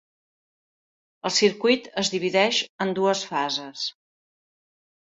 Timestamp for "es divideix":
2.05-2.65